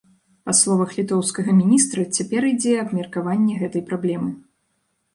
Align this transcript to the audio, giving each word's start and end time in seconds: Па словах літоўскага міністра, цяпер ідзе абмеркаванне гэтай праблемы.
Па 0.45 0.53
словах 0.59 0.95
літоўскага 0.99 1.55
міністра, 1.59 2.07
цяпер 2.21 2.41
ідзе 2.51 2.75
абмеркаванне 2.87 3.63
гэтай 3.63 3.89
праблемы. 3.95 4.39